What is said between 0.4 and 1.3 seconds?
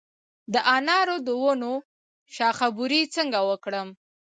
د انارو د